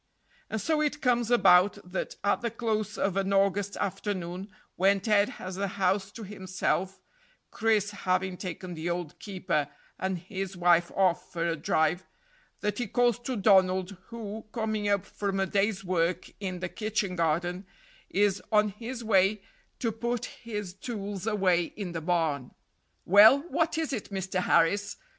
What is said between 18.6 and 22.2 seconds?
his way to put his tools away in the